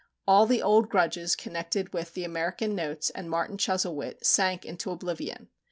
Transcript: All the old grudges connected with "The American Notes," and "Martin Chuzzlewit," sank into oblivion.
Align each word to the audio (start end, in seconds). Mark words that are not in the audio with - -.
All 0.27 0.47
the 0.47 0.63
old 0.63 0.89
grudges 0.89 1.35
connected 1.35 1.93
with 1.93 2.15
"The 2.15 2.23
American 2.23 2.73
Notes," 2.73 3.11
and 3.11 3.29
"Martin 3.29 3.57
Chuzzlewit," 3.59 4.25
sank 4.25 4.65
into 4.65 4.89
oblivion. 4.89 5.49